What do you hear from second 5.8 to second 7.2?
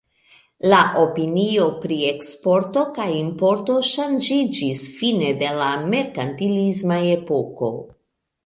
merkantilisma